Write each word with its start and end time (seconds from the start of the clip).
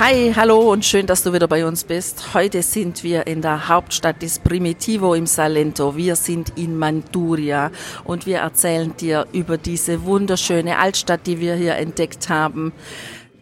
Hi, 0.00 0.32
hallo 0.34 0.72
und 0.72 0.82
schön, 0.82 1.06
dass 1.06 1.24
du 1.24 1.34
wieder 1.34 1.46
bei 1.46 1.66
uns 1.66 1.84
bist. 1.84 2.32
Heute 2.32 2.62
sind 2.62 3.04
wir 3.04 3.26
in 3.26 3.42
der 3.42 3.68
Hauptstadt 3.68 4.22
des 4.22 4.38
Primitivo 4.38 5.12
im 5.12 5.26
Salento. 5.26 5.94
Wir 5.94 6.16
sind 6.16 6.54
in 6.56 6.78
Manduria 6.78 7.70
und 8.04 8.24
wir 8.24 8.38
erzählen 8.38 8.96
dir 8.96 9.26
über 9.34 9.58
diese 9.58 10.04
wunderschöne 10.04 10.78
Altstadt, 10.78 11.26
die 11.26 11.38
wir 11.38 11.54
hier 11.54 11.74
entdeckt 11.74 12.30
haben. 12.30 12.72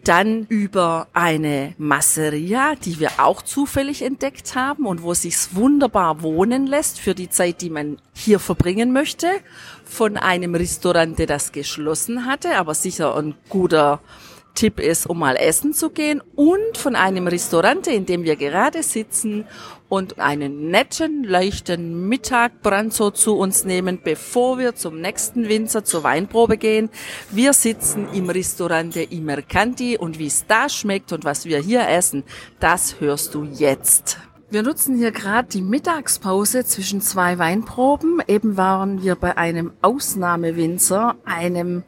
Dann 0.03 0.47
über 0.49 1.07
eine 1.13 1.75
Masseria, 1.77 2.75
die 2.75 2.99
wir 2.99 3.11
auch 3.19 3.41
zufällig 3.41 4.01
entdeckt 4.01 4.53
haben 4.53 4.85
und 4.85 5.01
wo 5.01 5.13
sich's 5.13 5.55
wunderbar 5.55 6.21
wohnen 6.23 6.67
lässt 6.67 6.99
für 6.99 7.15
die 7.15 7.29
Zeit, 7.29 7.61
die 7.61 7.69
man 7.69 7.99
hier 8.13 8.37
verbringen 8.37 8.91
möchte. 8.91 9.27
Von 9.85 10.17
einem 10.17 10.55
Restaurante, 10.55 11.25
das 11.25 11.53
geschlossen 11.53 12.25
hatte, 12.25 12.57
aber 12.57 12.73
sicher 12.73 13.15
ein 13.15 13.35
guter 13.47 14.01
Tipp 14.59 14.81
ist, 14.81 15.07
um 15.07 15.19
mal 15.19 15.37
essen 15.37 15.73
zu 15.73 15.89
gehen 15.89 16.21
und 16.35 16.77
von 16.77 16.97
einem 16.97 17.27
Restaurant, 17.27 17.87
in 17.87 18.05
dem 18.05 18.25
wir 18.25 18.35
gerade 18.35 18.83
sitzen 18.83 19.45
und 19.87 20.19
einen 20.19 20.69
netten, 20.69 21.23
leichten 21.23 22.09
Mittagbranzo 22.09 23.11
zu 23.11 23.37
uns 23.37 23.63
nehmen, 23.63 24.01
bevor 24.03 24.57
wir 24.57 24.75
zum 24.75 24.99
nächsten 24.99 25.47
Winzer 25.47 25.85
zur 25.85 26.03
Weinprobe 26.03 26.57
gehen. 26.57 26.89
Wir 27.31 27.53
sitzen 27.53 28.09
im 28.13 28.29
Restaurante 28.29 29.07
I 29.09 29.21
Mercanti 29.21 29.97
und 29.97 30.19
wie 30.19 30.27
es 30.27 30.45
da 30.45 30.67
schmeckt 30.67 31.13
und 31.13 31.23
was 31.23 31.45
wir 31.45 31.59
hier 31.59 31.87
essen, 31.87 32.25
das 32.59 32.99
hörst 32.99 33.35
du 33.35 33.45
jetzt. 33.45 34.17
Wir 34.51 34.63
nutzen 34.63 34.97
hier 34.97 35.11
gerade 35.11 35.47
die 35.47 35.61
Mittagspause 35.61 36.65
zwischen 36.65 37.01
zwei 37.01 37.37
Weinproben. 37.37 38.19
Eben 38.27 38.57
waren 38.57 39.03
wir 39.03 39.13
bei 39.13 39.37
einem 39.37 39.73
Ausnahmewinzer, 39.83 41.17
einem 41.23 41.83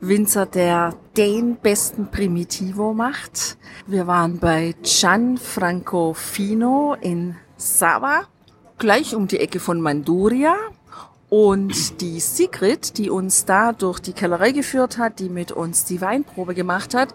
Winzer, 0.00 0.46
der 0.46 0.94
den 1.18 1.56
besten 1.56 2.10
Primitivo 2.10 2.94
macht. 2.94 3.58
Wir 3.86 4.06
waren 4.06 4.38
bei 4.38 4.74
Gianfranco 4.82 6.14
Fino 6.14 6.96
in 6.98 7.36
Sava, 7.58 8.22
gleich 8.78 9.14
um 9.14 9.28
die 9.28 9.38
Ecke 9.38 9.60
von 9.60 9.82
Manduria. 9.82 10.56
Und 11.28 12.00
die 12.00 12.20
Sigrid, 12.20 12.98
die 12.98 13.10
uns 13.10 13.44
da 13.44 13.72
durch 13.72 13.98
die 13.98 14.12
Kellerei 14.12 14.52
geführt 14.52 14.96
hat, 14.96 15.18
die 15.18 15.28
mit 15.28 15.50
uns 15.50 15.84
die 15.84 16.00
Weinprobe 16.00 16.54
gemacht 16.54 16.94
hat, 16.94 17.14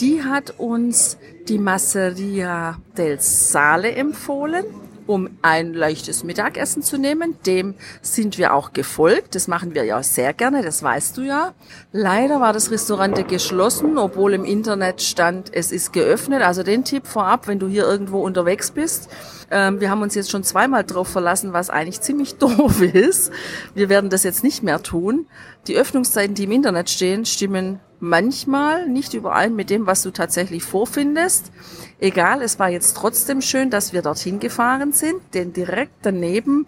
die 0.00 0.22
hat 0.22 0.54
uns 0.58 1.18
die 1.48 1.58
Masseria 1.58 2.78
del 2.96 3.20
Sale 3.20 3.92
empfohlen 3.92 4.64
um 5.08 5.30
ein 5.42 5.72
leichtes 5.72 6.22
Mittagessen 6.22 6.82
zu 6.82 6.98
nehmen. 6.98 7.34
Dem 7.46 7.74
sind 8.02 8.38
wir 8.38 8.54
auch 8.54 8.72
gefolgt. 8.72 9.34
Das 9.34 9.48
machen 9.48 9.74
wir 9.74 9.84
ja 9.84 10.02
sehr 10.02 10.34
gerne, 10.34 10.62
das 10.62 10.82
weißt 10.82 11.16
du 11.16 11.22
ja. 11.22 11.54
Leider 11.92 12.40
war 12.40 12.52
das 12.52 12.70
Restaurant 12.70 13.26
geschlossen, 13.26 13.96
obwohl 13.98 14.34
im 14.34 14.44
Internet 14.44 15.00
stand, 15.00 15.50
es 15.52 15.72
ist 15.72 15.92
geöffnet. 15.92 16.42
Also 16.42 16.62
den 16.62 16.84
Tipp 16.84 17.06
vorab, 17.06 17.48
wenn 17.48 17.58
du 17.58 17.66
hier 17.66 17.84
irgendwo 17.84 18.22
unterwegs 18.22 18.70
bist. 18.70 19.08
Ähm, 19.50 19.80
wir 19.80 19.90
haben 19.90 20.02
uns 20.02 20.14
jetzt 20.14 20.30
schon 20.30 20.44
zweimal 20.44 20.84
drauf 20.84 21.08
verlassen, 21.08 21.54
was 21.54 21.70
eigentlich 21.70 22.02
ziemlich 22.02 22.34
doof 22.38 22.82
ist. 22.82 23.32
Wir 23.74 23.88
werden 23.88 24.10
das 24.10 24.22
jetzt 24.22 24.44
nicht 24.44 24.62
mehr 24.62 24.82
tun. 24.82 25.26
Die 25.68 25.76
Öffnungszeiten, 25.76 26.34
die 26.34 26.44
im 26.44 26.52
Internet 26.52 26.88
stehen, 26.88 27.26
stimmen 27.26 27.78
manchmal 28.00 28.88
nicht 28.88 29.12
überall 29.12 29.50
mit 29.50 29.68
dem, 29.68 29.86
was 29.86 30.02
du 30.02 30.10
tatsächlich 30.10 30.62
vorfindest. 30.62 31.52
Egal, 32.00 32.40
es 32.40 32.58
war 32.58 32.70
jetzt 32.70 32.96
trotzdem 32.96 33.42
schön, 33.42 33.68
dass 33.68 33.92
wir 33.92 34.00
dorthin 34.00 34.40
gefahren 34.40 34.92
sind, 34.92 35.20
denn 35.34 35.52
direkt 35.52 35.92
daneben 36.02 36.66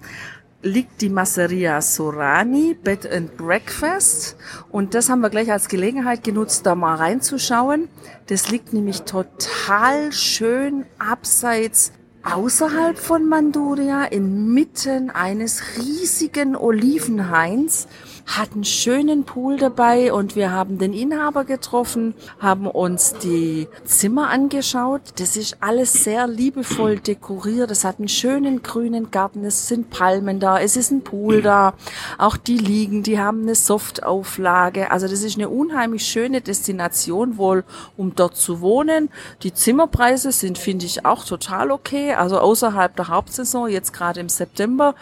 liegt 0.63 1.01
die 1.01 1.09
Masseria 1.09 1.81
Sorani 1.81 2.75
Bed 2.75 3.11
and 3.11 3.35
Breakfast 3.39 4.37
und 4.69 4.93
das 4.93 5.09
haben 5.09 5.21
wir 5.21 5.31
gleich 5.31 5.51
als 5.51 5.69
Gelegenheit 5.69 6.23
genutzt, 6.23 6.67
da 6.67 6.75
mal 6.75 6.97
reinzuschauen. 6.97 7.89
Das 8.27 8.51
liegt 8.51 8.75
nämlich 8.75 9.03
total 9.03 10.13
schön 10.13 10.85
abseits 10.99 11.93
außerhalb 12.23 12.99
von 12.99 13.27
Manduria 13.27 14.05
inmitten 14.05 15.09
eines 15.09 15.63
riesigen 15.79 16.55
Olivenhains 16.55 17.89
hat 18.27 18.53
einen 18.53 18.65
schönen 18.65 19.25
Pool 19.25 19.57
dabei 19.57 20.13
und 20.13 20.37
wir 20.37 20.53
haben 20.53 20.79
den 20.79 20.93
Inhaber 20.93 21.45
getroffen, 21.45 22.15
haben 22.39 22.67
uns 22.67 23.15
die 23.15 23.69
Zimmer 23.85 24.29
angeschaut. 24.29 25.03
Das 25.17 25.37
ist 25.37 25.59
alles 25.61 25.93
sehr 25.93 26.27
liebevoll 26.27 26.99
dekoriert. 26.99 27.71
Es 27.71 27.85
hat 27.85 27.99
einen 27.99 28.09
schönen 28.09 28.63
grünen 28.63 29.11
Garten. 29.11 29.45
Es 29.45 29.69
sind 29.69 29.91
Palmen 29.91 30.41
da. 30.41 30.59
Es 30.59 30.77
ist 30.77 30.91
ein 30.91 31.03
Pool 31.03 31.43
da. 31.43 31.75
Auch 32.19 32.37
die 32.37 32.59
liegen, 32.59 33.03
die 33.03 33.19
haben 33.19 33.43
eine 33.43 33.55
Softauflage. 33.55 34.91
Also 34.91 35.09
das 35.09 35.23
ist 35.23 35.37
eine 35.37 35.49
unheimlich 35.49 36.05
schöne 36.07 36.41
Destination 36.41 37.37
wohl, 37.37 37.65
um 37.97 38.15
dort 38.15 38.37
zu 38.37 38.61
wohnen. 38.61 39.11
Die 39.43 39.53
Zimmerpreise 39.53 40.33
sind, 40.33 40.59
finde 40.59 40.87
ich, 40.87 41.05
auch 41.05 41.25
total 41.25 41.71
okay. 41.71 42.15
Also 42.15 42.39
außerhalb 42.39 42.95
der 42.97 43.09
Hauptsaison, 43.09 43.69
jetzt 43.69 43.93
gerade 43.93 44.21
im 44.21 44.29
September, 44.29 44.95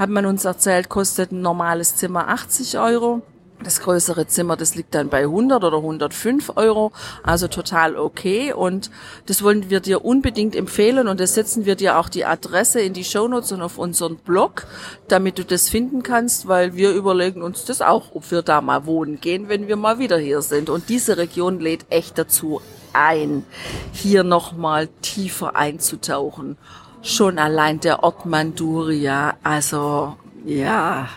hat 0.00 0.08
man 0.08 0.24
uns 0.24 0.46
erzählt, 0.46 0.88
kostet 0.88 1.30
ein 1.30 1.42
normales 1.42 1.94
Zimmer 1.94 2.28
80 2.28 2.78
Euro. 2.78 3.20
Das 3.62 3.82
größere 3.82 4.26
Zimmer, 4.26 4.56
das 4.56 4.74
liegt 4.74 4.94
dann 4.94 5.10
bei 5.10 5.24
100 5.24 5.62
oder 5.62 5.76
105 5.76 6.52
Euro, 6.56 6.92
also 7.22 7.46
total 7.48 7.98
okay. 7.98 8.54
Und 8.54 8.90
das 9.26 9.42
wollen 9.42 9.68
wir 9.68 9.80
dir 9.80 10.02
unbedingt 10.02 10.56
empfehlen 10.56 11.06
und 11.06 11.20
das 11.20 11.34
setzen 11.34 11.66
wir 11.66 11.76
dir 11.76 11.98
auch 11.98 12.08
die 12.08 12.24
Adresse 12.24 12.80
in 12.80 12.94
die 12.94 13.04
Shownotes 13.04 13.52
und 13.52 13.60
auf 13.60 13.76
unseren 13.76 14.16
Blog, 14.16 14.66
damit 15.08 15.38
du 15.38 15.44
das 15.44 15.68
finden 15.68 16.02
kannst, 16.02 16.48
weil 16.48 16.74
wir 16.76 16.92
überlegen 16.92 17.42
uns 17.42 17.66
das 17.66 17.82
auch, 17.82 18.14
ob 18.14 18.30
wir 18.30 18.40
da 18.40 18.62
mal 18.62 18.86
wohnen 18.86 19.20
gehen, 19.20 19.50
wenn 19.50 19.68
wir 19.68 19.76
mal 19.76 19.98
wieder 19.98 20.16
hier 20.16 20.40
sind. 20.40 20.70
Und 20.70 20.88
diese 20.88 21.18
Region 21.18 21.60
lädt 21.60 21.84
echt 21.90 22.16
dazu 22.16 22.62
ein, 22.94 23.44
hier 23.92 24.24
nochmal 24.24 24.88
tiefer 25.02 25.56
einzutauchen 25.56 26.56
schon 27.02 27.38
allein 27.38 27.80
der 27.80 28.02
Ort 28.02 28.26
Manduria, 28.26 29.34
also 29.42 30.16
ja. 30.44 31.08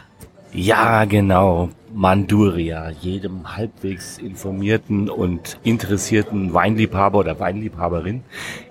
Ja, 0.53 1.05
genau. 1.05 1.69
Manduria. 1.94 2.91
Jedem 3.01 3.55
halbwegs 3.55 4.17
informierten 4.17 5.09
und 5.09 5.59
interessierten 5.63 6.53
Weinliebhaber 6.53 7.19
oder 7.19 7.39
Weinliebhaberin 7.39 8.23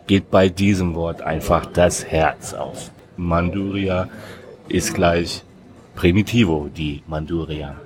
geht 0.06 0.30
bei 0.30 0.48
diesem 0.48 0.94
Wort 0.94 1.22
einfach 1.22 1.66
das 1.66 2.04
Herz 2.04 2.54
auf. 2.54 2.90
Manduria 3.16 4.08
ist 4.68 4.94
gleich 4.94 5.42
Primitivo, 5.94 6.68
die 6.74 7.02
Manduria. 7.06 7.76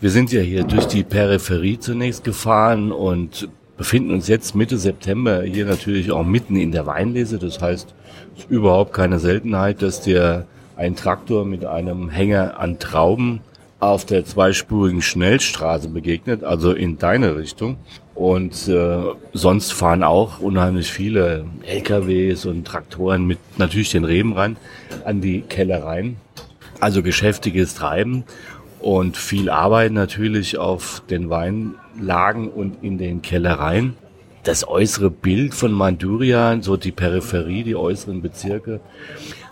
Wir 0.00 0.10
sind 0.10 0.30
ja 0.30 0.40
hier 0.40 0.64
durch 0.64 0.86
die 0.86 1.02
Peripherie 1.02 1.78
zunächst 1.78 2.22
gefahren 2.22 2.92
und 2.92 3.48
befinden 3.78 4.10
uns 4.10 4.28
jetzt 4.28 4.54
Mitte 4.54 4.76
September 4.76 5.42
hier 5.42 5.64
natürlich 5.64 6.10
auch 6.10 6.26
mitten 6.26 6.56
in 6.56 6.72
der 6.72 6.84
Weinlese. 6.84 7.38
Das 7.38 7.62
heißt, 7.62 7.94
es 8.36 8.44
ist 8.44 8.50
überhaupt 8.50 8.92
keine 8.92 9.18
Seltenheit, 9.18 9.80
dass 9.80 10.02
dir 10.02 10.46
ein 10.76 10.96
Traktor 10.96 11.46
mit 11.46 11.64
einem 11.64 12.10
Hänger 12.10 12.58
an 12.58 12.78
Trauben 12.78 13.40
auf 13.80 14.04
der 14.04 14.24
zweispurigen 14.24 15.00
Schnellstraße 15.00 15.88
begegnet, 15.88 16.42
also 16.42 16.72
in 16.72 16.98
deine 16.98 17.36
Richtung. 17.36 17.76
Und 18.16 18.66
äh, 18.66 18.98
sonst 19.32 19.72
fahren 19.72 20.02
auch 20.02 20.40
unheimlich 20.40 20.90
viele 20.90 21.44
LKWs 21.64 22.46
und 22.46 22.66
Traktoren 22.66 23.24
mit 23.24 23.38
natürlich 23.58 23.90
den 23.90 24.04
Reben 24.04 24.32
rein 24.32 24.56
an 25.04 25.20
die 25.20 25.42
Kellereien. 25.42 26.16
Also 26.80 27.04
geschäftiges 27.04 27.74
Treiben 27.74 28.24
und 28.80 29.16
viel 29.16 29.50
Arbeit 29.50 29.92
natürlich 29.92 30.58
auf 30.58 31.02
den 31.10 31.30
Weinlagen 31.30 32.48
und 32.48 32.82
in 32.82 32.98
den 32.98 33.22
Kellereien. 33.22 33.96
Das 34.44 34.66
äußere 34.66 35.10
Bild 35.10 35.54
von 35.54 35.72
Manduria, 35.72 36.58
so 36.60 36.76
die 36.76 36.92
Peripherie, 36.92 37.64
die 37.64 37.76
äußeren 37.76 38.22
Bezirke, 38.22 38.80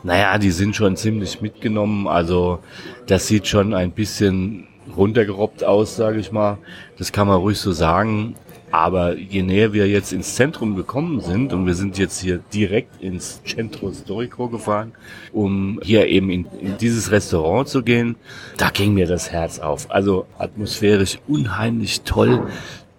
naja, 0.02 0.38
die 0.38 0.52
sind 0.52 0.76
schon 0.76 0.96
ziemlich 0.96 1.40
mitgenommen. 1.40 2.06
Also 2.06 2.61
das 3.06 3.26
sieht 3.26 3.49
schon 3.49 3.75
ein 3.75 3.90
bisschen 3.90 4.69
runtergerobbt 4.96 5.64
aus, 5.64 5.96
sage 5.96 6.20
ich 6.20 6.31
mal. 6.31 6.58
Das 6.96 7.11
kann 7.11 7.26
man 7.26 7.38
ruhig 7.38 7.58
so 7.58 7.72
sagen. 7.72 8.37
Aber 8.71 9.17
je 9.17 9.43
näher 9.43 9.73
wir 9.73 9.89
jetzt 9.89 10.13
ins 10.13 10.35
Zentrum 10.35 10.77
gekommen 10.77 11.21
sind, 11.21 11.53
und 11.53 11.67
wir 11.67 11.75
sind 11.75 11.99
jetzt 11.99 12.21
hier 12.21 12.41
direkt 12.53 13.01
ins 13.03 13.43
Centro 13.45 13.93
Storico 13.93 14.49
gefahren, 14.49 14.93
um 15.33 15.81
hier 15.83 16.09
eben 16.09 16.31
in, 16.31 16.47
in 16.61 16.77
dieses 16.79 17.11
Restaurant 17.11 17.69
zu 17.69 17.83
gehen, 17.83 18.17
da 18.57 18.71
ging 18.71 18.95
mir 18.95 19.07
das 19.07 19.31
Herz 19.31 19.61
auf. 19.61 19.91
Also 19.91 20.27
atmosphärisch 20.39 21.19
unheimlich 21.27 22.03
toll 22.03 22.49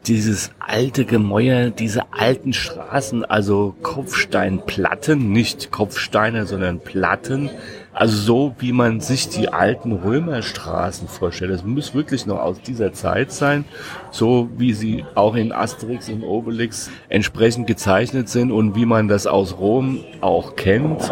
dieses 0.07 0.51
alte 0.59 1.05
Gemäuer, 1.05 1.69
diese 1.69 2.13
alten 2.13 2.53
Straßen, 2.53 3.25
also 3.25 3.75
Kopfsteinplatten, 3.81 5.31
nicht 5.31 5.71
Kopfsteine, 5.71 6.45
sondern 6.45 6.79
Platten. 6.79 7.49
Also 7.97 8.15
so, 8.15 8.55
wie 8.59 8.73
man 8.73 8.99
sich 8.99 9.27
die 9.27 9.49
alten 9.49 9.91
Römerstraßen 9.91 11.07
vorstellt. 11.07 11.49
Das 11.49 11.63
muss 11.63 11.95
wirklich 11.95 12.27
noch 12.27 12.37
aus 12.37 12.61
dieser 12.61 12.93
Zeit 12.93 13.31
sein, 13.31 13.65
so 14.11 14.51
wie 14.55 14.73
sie 14.73 15.03
auch 15.15 15.33
in 15.33 15.51
Asterix 15.51 16.07
und 16.07 16.21
Obelix 16.21 16.91
entsprechend 17.09 17.65
gezeichnet 17.65 18.29
sind 18.29 18.51
und 18.51 18.75
wie 18.75 18.85
man 18.85 19.07
das 19.07 19.25
aus 19.25 19.57
Rom 19.57 20.03
auch 20.21 20.55
kennt. 20.55 21.11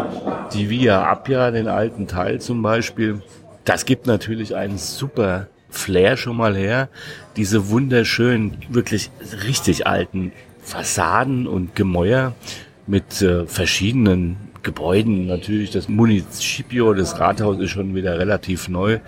Die 0.54 0.70
Via 0.70 1.10
Appia, 1.10 1.50
den 1.50 1.66
alten 1.66 2.06
Teil 2.06 2.40
zum 2.40 2.62
Beispiel. 2.62 3.20
Das 3.64 3.84
gibt 3.84 4.06
natürlich 4.06 4.54
einen 4.54 4.78
super 4.78 5.48
Flair 5.68 6.16
schon 6.16 6.36
mal 6.36 6.54
her. 6.54 6.88
Diese 7.34 7.68
wunderschönen, 7.68 8.58
wirklich 8.68 9.10
richtig 9.44 9.88
alten 9.88 10.30
Fassaden 10.62 11.48
und 11.48 11.74
Gemäuer 11.74 12.36
mit 12.86 13.22
äh, 13.22 13.44
verschiedenen 13.46 14.36
Gebäuden. 14.66 15.26
Natürlich 15.26 15.70
das 15.70 15.88
Municipio, 15.88 16.92
das 16.92 17.18
Rathaus 17.18 17.58
ist 17.58 17.70
schon 17.70 17.94
wieder 17.94 18.18
relativ 18.18 18.68
neu. 18.68 18.98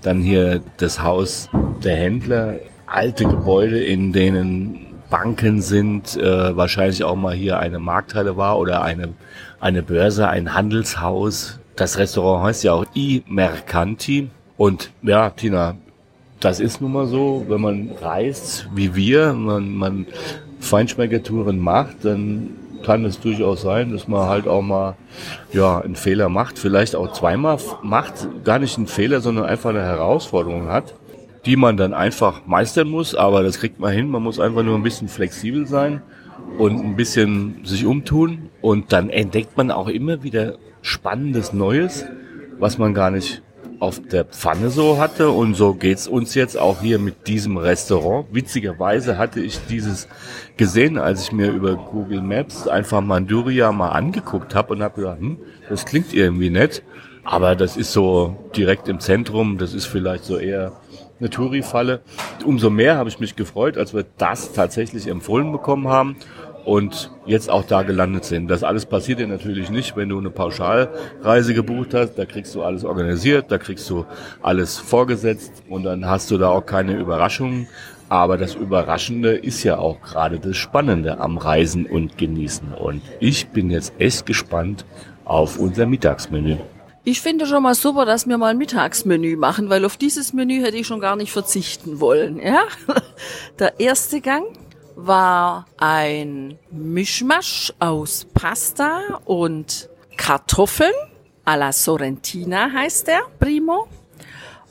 Dann 0.00 0.22
hier 0.22 0.62
das 0.78 1.02
Haus 1.02 1.50
der 1.84 1.96
Händler, 1.96 2.54
alte 2.86 3.24
Gebäude, 3.24 3.82
in 3.84 4.12
denen 4.12 4.86
Banken 5.10 5.60
sind, 5.60 6.16
äh, 6.16 6.56
wahrscheinlich 6.56 7.02
auch 7.04 7.16
mal 7.16 7.34
hier 7.34 7.58
eine 7.58 7.80
Markthalle 7.80 8.36
war 8.36 8.58
oder 8.58 8.82
eine, 8.82 9.08
eine 9.60 9.82
Börse, 9.82 10.28
ein 10.28 10.54
Handelshaus. 10.54 11.58
Das 11.74 11.98
Restaurant 11.98 12.46
heißt 12.46 12.64
ja 12.64 12.72
auch 12.72 12.86
I 12.94 13.22
Mercanti. 13.28 14.30
Und 14.56 14.92
ja, 15.02 15.30
Tina, 15.30 15.76
das 16.38 16.60
ist 16.60 16.80
nun 16.80 16.92
mal 16.92 17.06
so, 17.06 17.44
wenn 17.48 17.60
man 17.60 17.90
reist 18.00 18.68
wie 18.72 18.94
wir, 18.94 19.32
man, 19.32 19.74
man 19.74 20.06
Feinschmeckertouren 20.60 21.58
macht, 21.58 22.04
dann 22.04 22.50
kann 22.86 23.04
es 23.04 23.18
durchaus 23.18 23.62
sein, 23.62 23.90
dass 23.90 24.06
man 24.06 24.28
halt 24.28 24.46
auch 24.46 24.62
mal 24.62 24.94
ja 25.52 25.80
einen 25.80 25.96
Fehler 25.96 26.28
macht, 26.28 26.56
vielleicht 26.56 26.94
auch 26.94 27.12
zweimal 27.12 27.58
macht, 27.82 28.28
gar 28.44 28.60
nicht 28.60 28.78
einen 28.78 28.86
Fehler, 28.86 29.20
sondern 29.20 29.44
einfach 29.44 29.70
eine 29.70 29.82
Herausforderung 29.82 30.68
hat, 30.68 30.94
die 31.46 31.56
man 31.56 31.76
dann 31.76 31.92
einfach 31.92 32.46
meistern 32.46 32.88
muss, 32.88 33.16
aber 33.16 33.42
das 33.42 33.58
kriegt 33.58 33.80
man 33.80 33.92
hin, 33.92 34.08
man 34.08 34.22
muss 34.22 34.38
einfach 34.38 34.62
nur 34.62 34.76
ein 34.76 34.84
bisschen 34.84 35.08
flexibel 35.08 35.66
sein 35.66 36.00
und 36.58 36.78
ein 36.78 36.94
bisschen 36.94 37.64
sich 37.64 37.84
umtun. 37.84 38.50
Und 38.60 38.92
dann 38.92 39.10
entdeckt 39.10 39.56
man 39.56 39.72
auch 39.72 39.88
immer 39.88 40.22
wieder 40.22 40.54
spannendes 40.80 41.52
Neues, 41.52 42.06
was 42.60 42.78
man 42.78 42.94
gar 42.94 43.10
nicht 43.10 43.42
auf 43.78 44.00
der 44.00 44.24
Pfanne 44.24 44.70
so 44.70 44.98
hatte 44.98 45.30
und 45.30 45.54
so 45.54 45.74
geht's 45.74 46.08
uns 46.08 46.34
jetzt 46.34 46.58
auch 46.58 46.80
hier 46.80 46.98
mit 46.98 47.26
diesem 47.26 47.56
Restaurant. 47.56 48.26
Witzigerweise 48.32 49.18
hatte 49.18 49.40
ich 49.40 49.58
dieses 49.68 50.08
gesehen, 50.56 50.98
als 50.98 51.22
ich 51.22 51.32
mir 51.32 51.50
über 51.50 51.76
Google 51.76 52.22
Maps 52.22 52.66
einfach 52.66 53.00
Manduria 53.00 53.72
mal 53.72 53.90
angeguckt 53.90 54.54
habe 54.54 54.74
und 54.74 54.82
habe 54.82 55.00
gedacht, 55.00 55.20
hm, 55.20 55.38
das 55.68 55.84
klingt 55.84 56.14
irgendwie 56.14 56.50
nett, 56.50 56.82
aber 57.24 57.56
das 57.56 57.76
ist 57.76 57.92
so 57.92 58.36
direkt 58.56 58.88
im 58.88 59.00
Zentrum, 59.00 59.58
das 59.58 59.74
ist 59.74 59.86
vielleicht 59.86 60.24
so 60.24 60.38
eher 60.38 60.72
eine 61.18 61.30
Touri-Falle. 61.30 62.00
Umso 62.44 62.70
mehr 62.70 62.96
habe 62.96 63.08
ich 63.08 63.20
mich 63.20 63.36
gefreut, 63.36 63.78
als 63.78 63.94
wir 63.94 64.04
das 64.18 64.52
tatsächlich 64.52 65.06
empfohlen 65.08 65.50
bekommen 65.50 65.88
haben 65.88 66.16
und 66.66 67.12
jetzt 67.26 67.48
auch 67.48 67.64
da 67.64 67.82
gelandet 67.82 68.24
sind. 68.24 68.48
Das 68.48 68.64
alles 68.64 68.86
passiert 68.86 69.20
dir 69.20 69.28
natürlich 69.28 69.70
nicht, 69.70 69.96
wenn 69.96 70.08
du 70.08 70.18
eine 70.18 70.30
Pauschalreise 70.30 71.54
gebucht 71.54 71.94
hast. 71.94 72.16
Da 72.16 72.26
kriegst 72.26 72.54
du 72.56 72.62
alles 72.64 72.84
organisiert, 72.84 73.46
da 73.50 73.56
kriegst 73.56 73.88
du 73.88 74.04
alles 74.42 74.76
vorgesetzt 74.76 75.62
und 75.68 75.84
dann 75.84 76.06
hast 76.06 76.30
du 76.30 76.38
da 76.38 76.48
auch 76.48 76.66
keine 76.66 76.98
Überraschungen. 76.98 77.68
Aber 78.08 78.36
das 78.36 78.56
Überraschende 78.56 79.34
ist 79.34 79.62
ja 79.62 79.78
auch 79.78 80.00
gerade 80.00 80.40
das 80.40 80.56
Spannende 80.56 81.18
am 81.18 81.38
Reisen 81.38 81.86
und 81.86 82.18
Genießen. 82.18 82.74
Und 82.74 83.00
ich 83.20 83.48
bin 83.48 83.70
jetzt 83.70 83.92
echt 83.98 84.26
gespannt 84.26 84.84
auf 85.24 85.58
unser 85.58 85.86
Mittagsmenü. 85.86 86.56
Ich 87.04 87.20
finde 87.20 87.46
schon 87.46 87.62
mal 87.62 87.76
super, 87.76 88.04
dass 88.04 88.26
wir 88.26 88.38
mal 88.38 88.48
ein 88.48 88.58
Mittagsmenü 88.58 89.36
machen, 89.36 89.70
weil 89.70 89.84
auf 89.84 89.96
dieses 89.96 90.32
Menü 90.32 90.62
hätte 90.62 90.76
ich 90.76 90.88
schon 90.88 90.98
gar 90.98 91.14
nicht 91.14 91.30
verzichten 91.30 92.00
wollen. 92.00 92.40
Ja? 92.40 92.62
Der 93.60 93.78
erste 93.78 94.20
Gang 94.20 94.46
war 94.96 95.66
ein 95.76 96.58
Mischmasch 96.70 97.72
aus 97.78 98.26
Pasta 98.32 99.20
und 99.26 99.88
Kartoffeln. 100.16 100.92
Alla 101.44 101.72
Sorrentina 101.72 102.72
heißt 102.72 103.06
der, 103.06 103.20
Primo. 103.38 103.86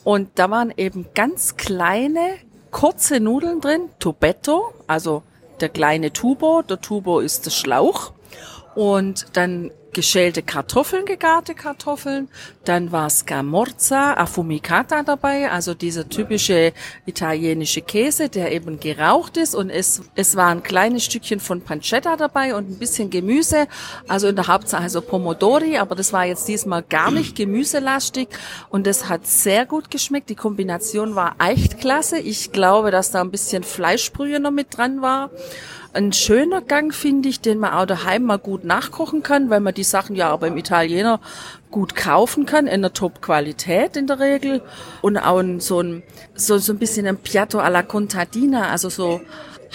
Und 0.03 0.31
da 0.35 0.49
waren 0.49 0.73
eben 0.75 1.07
ganz 1.13 1.55
kleine, 1.55 2.35
kurze 2.71 3.19
Nudeln 3.19 3.61
drin, 3.61 3.89
Tubetto, 3.99 4.73
also 4.87 5.23
der 5.61 5.69
kleine 5.69 6.11
Tubo. 6.11 6.63
Der 6.63 6.81
Tubo 6.81 7.19
ist 7.19 7.45
der 7.45 7.51
Schlauch. 7.51 8.11
Und 8.73 9.27
dann 9.33 9.71
geschälte 9.95 10.43
Kartoffeln, 10.43 11.05
gegarte 11.05 11.55
Kartoffeln. 11.55 12.27
Dann 12.65 12.91
war 12.91 13.09
Scamorza 13.09 14.13
Affumicata 14.13 15.01
dabei, 15.01 15.49
also 15.49 15.73
dieser 15.73 16.07
typische 16.07 16.73
italienische 17.05 17.81
Käse, 17.81 18.29
der 18.29 18.51
eben 18.51 18.79
geraucht 18.79 19.37
ist. 19.37 19.55
Und 19.55 19.69
es, 19.71 20.01
es 20.13 20.35
war 20.35 20.49
ein 20.49 20.61
kleines 20.61 21.05
Stückchen 21.05 21.39
von 21.39 21.61
Pancetta 21.61 22.17
dabei 22.17 22.55
und 22.55 22.69
ein 22.69 22.77
bisschen 22.77 23.09
Gemüse. 23.09 23.67
Also 24.07 24.27
in 24.27 24.35
der 24.35 24.47
Hauptsache 24.47 24.89
so 24.89 25.01
Pomodori, 25.01 25.77
aber 25.77 25.95
das 25.95 26.13
war 26.13 26.25
jetzt 26.25 26.47
diesmal 26.47 26.83
gar 26.83 27.09
nicht 27.09 27.35
gemüselastig. 27.35 28.27
Und 28.69 28.85
das 28.85 29.07
hat 29.07 29.25
sehr 29.25 29.65
gut 29.65 29.89
geschmeckt. 29.89 30.29
Die 30.29 30.35
Kombination 30.35 31.15
war 31.15 31.37
echt 31.39 31.79
klasse. 31.79 32.19
Ich 32.19 32.51
glaube, 32.51 32.91
dass 32.91 33.11
da 33.11 33.21
ein 33.21 33.31
bisschen 33.31 33.63
Fleischbrühe 33.63 34.41
noch 34.41 34.51
mit 34.51 34.77
dran 34.77 35.01
war 35.01 35.31
ein 35.95 36.11
schöner 36.11 36.61
Gang, 36.61 36.93
finde 36.93 37.29
ich, 37.29 37.39
den 37.39 37.57
man 37.57 37.73
auch 37.73 37.85
daheim 37.85 38.23
mal 38.23 38.37
gut 38.37 38.65
nachkochen 38.65 39.23
kann, 39.23 39.49
weil 39.49 39.61
man 39.61 39.73
die 39.73 39.84
Sachen 39.85 40.15
ja 40.15 40.31
auch 40.31 40.39
beim 40.39 40.57
Italiener 40.57 41.19
gut 41.71 41.95
kaufen 41.95 42.45
kann, 42.45 42.67
in 42.67 42.81
der 42.81 42.93
Top-Qualität 42.93 43.97
in 43.97 44.07
der 44.07 44.19
Regel. 44.19 44.61
Und 45.01 45.17
auch 45.17 45.43
so 45.59 45.81
ein, 45.81 46.03
so, 46.35 46.57
so 46.57 46.73
ein 46.73 46.79
bisschen 46.79 47.07
ein 47.07 47.17
Piatto 47.17 47.59
alla 47.59 47.83
Contadina, 47.83 48.69
also 48.69 48.89
so 48.89 49.21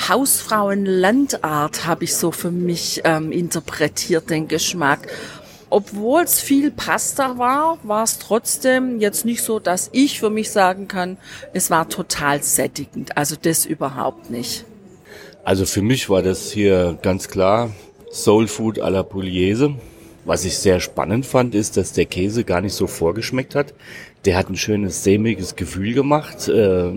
Hausfrauenlandart 0.08 1.86
habe 1.86 2.04
ich 2.04 2.14
so 2.16 2.32
für 2.32 2.50
mich 2.50 3.02
ähm, 3.04 3.32
interpretiert, 3.32 4.30
den 4.30 4.48
Geschmack. 4.48 5.08
Obwohl 5.68 6.22
es 6.22 6.40
viel 6.40 6.72
Pasta 6.72 7.38
war, 7.38 7.78
war 7.84 8.02
es 8.02 8.18
trotzdem 8.18 8.98
jetzt 8.98 9.24
nicht 9.24 9.42
so, 9.42 9.60
dass 9.60 9.88
ich 9.92 10.18
für 10.18 10.30
mich 10.30 10.50
sagen 10.50 10.88
kann, 10.88 11.16
es 11.52 11.70
war 11.70 11.88
total 11.88 12.42
sättigend. 12.42 13.16
Also 13.16 13.36
das 13.40 13.66
überhaupt 13.66 14.30
nicht. 14.30 14.64
Also 15.44 15.66
für 15.66 15.82
mich 15.82 16.10
war 16.10 16.22
das 16.22 16.50
hier 16.50 16.98
ganz 17.02 17.28
klar 17.28 17.70
Soul 18.12 18.48
Food 18.48 18.80
à 18.80 18.90
la 18.90 19.04
Pugliese. 19.04 19.76
Was 20.24 20.44
ich 20.44 20.58
sehr 20.58 20.80
spannend 20.80 21.24
fand, 21.24 21.54
ist, 21.54 21.76
dass 21.76 21.92
der 21.92 22.04
Käse 22.04 22.44
gar 22.44 22.60
nicht 22.60 22.74
so 22.74 22.86
vorgeschmeckt 22.86 23.54
hat. 23.54 23.74
Der 24.24 24.36
hat 24.36 24.50
ein 24.50 24.56
schönes 24.56 25.02
sämiges 25.02 25.56
Gefühl 25.56 25.94
gemacht, 25.94 26.46
äh, 26.48 26.92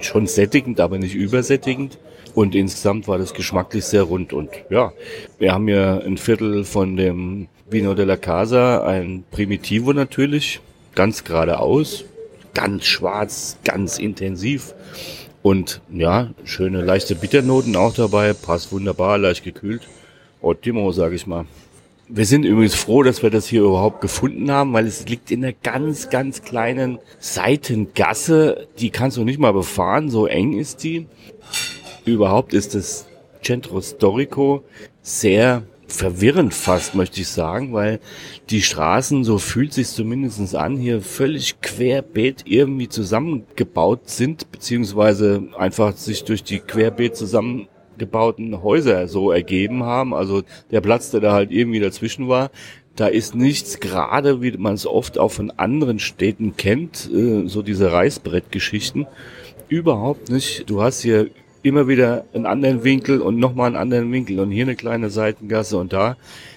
schon 0.00 0.26
sättigend, 0.26 0.80
aber 0.80 0.98
nicht 0.98 1.14
übersättigend. 1.14 1.98
Und 2.34 2.56
insgesamt 2.56 3.06
war 3.06 3.16
das 3.16 3.32
geschmacklich 3.32 3.84
sehr 3.84 4.02
rund. 4.02 4.32
Und 4.32 4.50
ja, 4.70 4.92
wir 5.38 5.52
haben 5.52 5.68
ja 5.68 5.98
ein 5.98 6.18
Viertel 6.18 6.64
von 6.64 6.96
dem 6.96 7.46
Vino 7.70 7.94
della 7.94 8.16
Casa, 8.16 8.84
ein 8.84 9.24
Primitivo 9.30 9.92
natürlich, 9.92 10.60
ganz 10.96 11.22
geradeaus, 11.22 12.04
ganz 12.54 12.86
schwarz, 12.86 13.56
ganz 13.64 13.98
intensiv. 13.98 14.74
Und 15.42 15.80
ja, 15.92 16.30
schöne 16.44 16.82
leichte 16.82 17.14
Bitternoten 17.14 17.76
auch 17.76 17.94
dabei, 17.94 18.32
passt 18.32 18.72
wunderbar, 18.72 19.18
leicht 19.18 19.44
gekühlt. 19.44 19.82
Ottimo, 20.40 20.90
sage 20.90 21.14
ich 21.14 21.26
mal. 21.26 21.46
Wir 22.08 22.26
sind 22.26 22.44
übrigens 22.44 22.74
froh, 22.74 23.02
dass 23.02 23.22
wir 23.22 23.30
das 23.30 23.46
hier 23.46 23.62
überhaupt 23.62 24.02
gefunden 24.02 24.50
haben, 24.50 24.74
weil 24.74 24.86
es 24.86 25.08
liegt 25.08 25.30
in 25.30 25.42
einer 25.42 25.54
ganz, 25.54 26.10
ganz 26.10 26.42
kleinen 26.42 26.98
Seitengasse. 27.18 28.68
Die 28.78 28.90
kannst 28.90 29.16
du 29.16 29.24
nicht 29.24 29.38
mal 29.38 29.52
befahren, 29.52 30.10
so 30.10 30.26
eng 30.26 30.58
ist 30.58 30.84
die. 30.84 31.06
Überhaupt 32.04 32.52
ist 32.52 32.74
das 32.74 33.06
Centro 33.42 33.80
Storico 33.80 34.64
sehr 35.00 35.62
verwirrend 35.86 36.52
fast, 36.52 36.94
möchte 36.94 37.22
ich 37.22 37.28
sagen, 37.28 37.72
weil 37.72 38.00
die 38.50 38.62
Straßen, 38.62 39.24
so 39.24 39.38
fühlt 39.38 39.72
sich 39.72 39.88
zumindest 39.88 40.54
an, 40.54 40.76
hier 40.76 41.00
völlig 41.00 41.60
querbeet 41.62 42.42
irgendwie 42.44 42.88
zusammengebaut 42.88 44.10
sind, 44.10 44.50
beziehungsweise 44.50 45.44
einfach 45.56 45.96
sich 45.96 46.24
durch 46.24 46.42
die 46.42 46.58
querbeet 46.58 47.16
zusammengebauten 47.94 48.62
Häuser 48.62 49.08
so 49.08 49.30
ergeben 49.30 49.84
haben. 49.84 50.14
Also 50.14 50.42
der 50.70 50.80
Platz, 50.80 51.10
der 51.10 51.20
da 51.20 51.32
halt 51.32 51.50
irgendwie 51.50 51.80
dazwischen 51.80 52.28
war, 52.28 52.50
da 52.96 53.06
ist 53.08 53.34
nichts 53.34 53.80
gerade, 53.80 54.40
wie 54.40 54.52
man 54.52 54.74
es 54.74 54.86
oft 54.86 55.18
auch 55.18 55.32
von 55.32 55.50
anderen 55.50 55.98
Städten 55.98 56.56
kennt, 56.56 57.10
äh, 57.12 57.48
so 57.48 57.62
diese 57.62 57.90
Reißbrettgeschichten. 57.90 59.06
Überhaupt 59.68 60.30
nicht. 60.30 60.68
Du 60.70 60.82
hast 60.82 61.00
hier 61.00 61.30
immer 61.62 61.88
wieder 61.88 62.24
einen 62.34 62.46
anderen 62.46 62.84
Winkel 62.84 63.20
und 63.20 63.38
nochmal 63.38 63.68
einen 63.68 63.76
anderen 63.76 64.12
Winkel 64.12 64.38
und 64.38 64.50
hier 64.50 64.64
eine 64.64 64.76
kleine 64.76 65.10
Seitengasse 65.10 65.78
und 65.78 65.92
da 65.92 66.16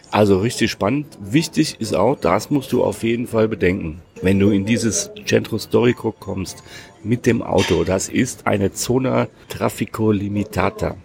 Also 0.10 0.40
richtig 0.40 0.72
spannend. 0.72 1.18
Wichtig 1.20 1.78
ist 1.80 1.94
auch, 1.94 2.18
das 2.18 2.50
musst 2.50 2.72
du 2.72 2.82
auf 2.84 3.04
jeden 3.04 3.28
Fall 3.28 3.48
bedenken. 3.50 4.02
Wenn 4.22 4.40
du 4.40 4.52
in 4.52 4.66
dieses 4.66 5.12
Centro 5.26 5.60
Storico 5.60 6.14
kommst 6.14 6.64
mit 7.04 7.26
dem 7.26 7.42
Auto, 7.42 7.84
das 7.84 8.08
ist 8.08 8.48
eine 8.48 8.72
Zona 8.72 9.28
Traffico 9.50 10.12
Limitata. 10.12 10.96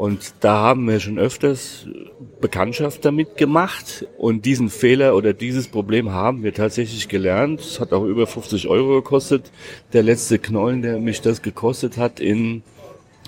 Und 0.00 0.32
da 0.40 0.54
haben 0.60 0.88
wir 0.88 0.98
schon 0.98 1.18
öfters 1.18 1.86
Bekanntschaft 2.40 3.04
damit 3.04 3.36
gemacht. 3.36 4.06
Und 4.16 4.46
diesen 4.46 4.70
Fehler 4.70 5.14
oder 5.14 5.34
dieses 5.34 5.68
Problem 5.68 6.10
haben 6.10 6.42
wir 6.42 6.54
tatsächlich 6.54 7.06
gelernt. 7.08 7.60
Es 7.60 7.80
hat 7.80 7.92
auch 7.92 8.04
über 8.04 8.26
50 8.26 8.66
Euro 8.68 9.02
gekostet. 9.02 9.52
Der 9.92 10.02
letzte 10.02 10.38
Knollen, 10.38 10.80
der 10.80 10.98
mich 11.00 11.20
das 11.20 11.42
gekostet 11.42 11.98
hat 11.98 12.18
in, 12.18 12.62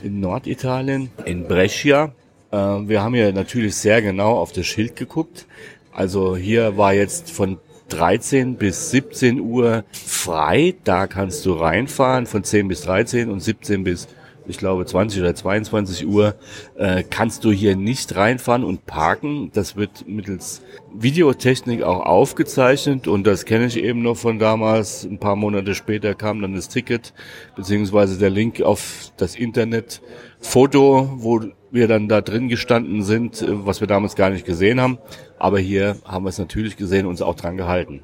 in 0.02 0.20
Norditalien, 0.20 1.10
in 1.26 1.46
Brescia. 1.46 2.14
Äh, 2.50 2.56
wir 2.56 3.02
haben 3.02 3.16
ja 3.16 3.30
natürlich 3.32 3.76
sehr 3.76 4.00
genau 4.00 4.38
auf 4.38 4.52
das 4.52 4.64
Schild 4.64 4.96
geguckt. 4.96 5.44
Also 5.92 6.38
hier 6.38 6.78
war 6.78 6.94
jetzt 6.94 7.30
von 7.30 7.58
13 7.90 8.56
bis 8.56 8.90
17 8.92 9.40
Uhr 9.40 9.84
frei. 9.92 10.74
Da 10.84 11.06
kannst 11.06 11.44
du 11.44 11.52
reinfahren 11.52 12.24
von 12.24 12.44
10 12.44 12.68
bis 12.68 12.80
13 12.80 13.30
und 13.30 13.40
17 13.40 13.84
bis 13.84 14.08
ich 14.46 14.58
glaube 14.58 14.84
20 14.84 15.20
oder 15.20 15.34
22 15.34 16.06
Uhr, 16.06 16.34
äh, 16.76 17.02
kannst 17.08 17.44
du 17.44 17.52
hier 17.52 17.76
nicht 17.76 18.14
reinfahren 18.16 18.64
und 18.64 18.86
parken. 18.86 19.50
Das 19.52 19.76
wird 19.76 20.06
mittels 20.06 20.62
Videotechnik 20.94 21.82
auch 21.82 22.04
aufgezeichnet 22.04 23.08
und 23.08 23.26
das 23.26 23.44
kenne 23.44 23.66
ich 23.66 23.76
eben 23.82 24.02
noch 24.02 24.16
von 24.16 24.38
damals. 24.38 25.04
Ein 25.04 25.18
paar 25.18 25.36
Monate 25.36 25.74
später 25.74 26.14
kam 26.14 26.42
dann 26.42 26.54
das 26.54 26.68
Ticket 26.68 27.12
beziehungsweise 27.56 28.18
der 28.18 28.30
Link 28.30 28.60
auf 28.62 29.12
das 29.16 29.36
Internet 29.36 30.02
Foto, 30.40 31.10
wo 31.16 31.40
wir 31.70 31.88
dann 31.88 32.08
da 32.08 32.20
drin 32.20 32.48
gestanden 32.48 33.02
sind, 33.02 33.42
äh, 33.42 33.46
was 33.66 33.80
wir 33.80 33.88
damals 33.88 34.16
gar 34.16 34.30
nicht 34.30 34.44
gesehen 34.44 34.80
haben. 34.80 34.98
Aber 35.38 35.58
hier 35.58 35.96
haben 36.04 36.24
wir 36.24 36.30
es 36.30 36.38
natürlich 36.38 36.76
gesehen 36.76 37.06
und 37.06 37.12
uns 37.12 37.22
auch 37.22 37.34
dran 37.34 37.56
gehalten 37.56 38.02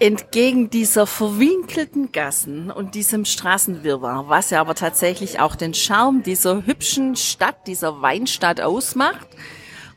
entgegen 0.00 0.70
dieser 0.70 1.06
verwinkelten 1.06 2.10
Gassen 2.10 2.70
und 2.70 2.94
diesem 2.94 3.26
Straßenwirrwarr, 3.26 4.28
was 4.28 4.50
ja 4.50 4.60
aber 4.60 4.74
tatsächlich 4.74 5.40
auch 5.40 5.54
den 5.54 5.74
Charme 5.74 6.22
dieser 6.22 6.64
hübschen 6.64 7.16
Stadt, 7.16 7.66
dieser 7.66 8.00
Weinstadt 8.00 8.62
ausmacht, 8.62 9.28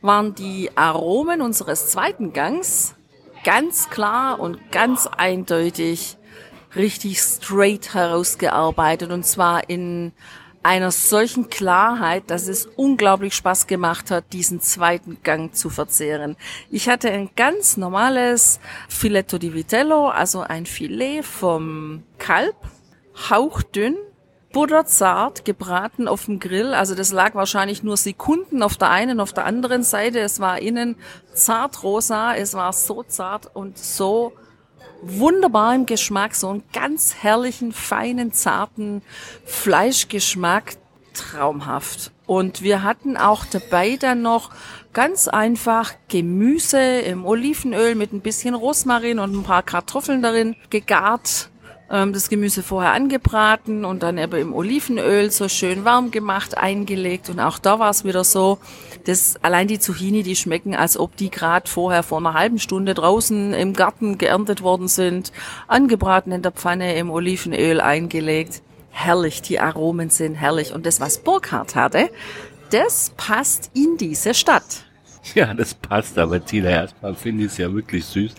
waren 0.02 0.34
die 0.34 0.70
Aromen 0.76 1.40
unseres 1.40 1.88
zweiten 1.88 2.34
Gangs 2.34 2.94
ganz 3.44 3.88
klar 3.88 4.40
und 4.40 4.70
ganz 4.70 5.06
eindeutig 5.06 6.18
richtig 6.76 7.18
straight 7.20 7.94
herausgearbeitet. 7.94 9.10
Und 9.10 9.24
zwar 9.24 9.70
in 9.70 10.12
einer 10.64 10.90
solchen 10.90 11.50
Klarheit, 11.50 12.24
dass 12.28 12.48
es 12.48 12.66
unglaublich 12.66 13.34
Spaß 13.34 13.66
gemacht 13.66 14.10
hat, 14.10 14.32
diesen 14.32 14.60
zweiten 14.60 15.18
Gang 15.22 15.54
zu 15.54 15.68
verzehren. 15.68 16.36
Ich 16.70 16.88
hatte 16.88 17.10
ein 17.10 17.30
ganz 17.36 17.76
normales 17.76 18.60
Filetto 18.88 19.36
di 19.36 19.52
Vitello, 19.52 20.08
also 20.08 20.40
ein 20.40 20.64
Filet 20.64 21.22
vom 21.22 22.02
Kalb, 22.18 22.56
hauchdünn, 23.30 23.96
butterzart 24.54 25.44
gebraten 25.44 26.08
auf 26.08 26.24
dem 26.24 26.40
Grill. 26.40 26.72
Also 26.72 26.94
das 26.94 27.12
lag 27.12 27.34
wahrscheinlich 27.34 27.82
nur 27.82 27.98
Sekunden 27.98 28.62
auf 28.62 28.78
der 28.78 28.90
einen, 28.90 29.20
auf 29.20 29.34
der 29.34 29.44
anderen 29.44 29.82
Seite. 29.82 30.20
Es 30.20 30.40
war 30.40 30.60
innen 30.60 30.96
zart 31.34 31.82
rosa, 31.82 32.34
es 32.34 32.54
war 32.54 32.72
so 32.72 33.02
zart 33.02 33.54
und 33.54 33.76
so 33.76 34.32
wunderbar 35.06 35.74
im 35.74 35.86
Geschmack, 35.86 36.34
so 36.34 36.48
einen 36.48 36.62
ganz 36.72 37.14
herrlichen, 37.14 37.72
feinen, 37.72 38.32
zarten 38.32 39.02
Fleischgeschmack, 39.44 40.76
traumhaft. 41.14 42.10
Und 42.26 42.62
wir 42.62 42.82
hatten 42.82 43.16
auch 43.16 43.44
dabei 43.44 43.96
dann 43.96 44.22
noch 44.22 44.50
ganz 44.92 45.28
einfach 45.28 45.92
Gemüse 46.08 46.78
im 46.78 47.24
Olivenöl 47.24 47.94
mit 47.94 48.12
ein 48.12 48.20
bisschen 48.20 48.54
Rosmarin 48.54 49.18
und 49.18 49.34
ein 49.34 49.42
paar 49.42 49.62
Kartoffeln 49.62 50.22
darin 50.22 50.56
gegart 50.70 51.50
ähm, 51.94 52.12
das 52.12 52.28
Gemüse 52.28 52.62
vorher 52.62 52.92
angebraten 52.92 53.84
und 53.84 54.02
dann 54.02 54.18
eben 54.18 54.36
im 54.36 54.52
Olivenöl 54.52 55.30
so 55.30 55.48
schön 55.48 55.84
warm 55.84 56.10
gemacht, 56.10 56.58
eingelegt. 56.58 57.30
Und 57.30 57.38
auch 57.38 57.58
da 57.58 57.78
war 57.78 57.90
es 57.90 58.04
wieder 58.04 58.24
so, 58.24 58.58
dass 59.04 59.36
allein 59.42 59.68
die 59.68 59.78
Zucchini, 59.78 60.24
die 60.24 60.34
schmecken, 60.34 60.74
als 60.74 60.98
ob 60.98 61.16
die 61.16 61.30
gerade 61.30 61.70
vorher 61.70 62.02
vor 62.02 62.18
einer 62.18 62.34
halben 62.34 62.58
Stunde 62.58 62.94
draußen 62.94 63.54
im 63.54 63.74
Garten 63.74 64.18
geerntet 64.18 64.62
worden 64.62 64.88
sind, 64.88 65.32
angebraten 65.68 66.32
in 66.32 66.42
der 66.42 66.52
Pfanne 66.52 66.96
im 66.96 67.10
Olivenöl 67.10 67.80
eingelegt. 67.80 68.62
Herrlich, 68.90 69.40
die 69.42 69.60
Aromen 69.60 70.10
sind 70.10 70.34
herrlich. 70.34 70.72
Und 70.72 70.86
das, 70.86 71.00
was 71.00 71.18
Burkhardt 71.18 71.76
hatte, 71.76 72.10
das 72.70 73.12
passt 73.16 73.70
in 73.74 73.96
diese 73.98 74.34
Stadt. 74.34 74.84
Ja, 75.34 75.54
das 75.54 75.72
passt, 75.72 76.18
aber 76.18 76.44
Tina, 76.44 76.68
erstmal 76.68 77.14
finde 77.14 77.44
ich 77.44 77.52
es 77.52 77.58
ja 77.58 77.72
wirklich 77.72 78.04
süß, 78.04 78.34